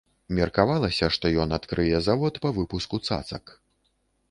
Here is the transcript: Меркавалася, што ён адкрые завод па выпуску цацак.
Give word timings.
Меркавалася, 0.37 1.09
што 1.17 1.25
ён 1.43 1.53
адкрые 1.59 1.95
завод 2.07 2.33
па 2.47 2.53
выпуску 2.59 3.03
цацак. 3.07 3.57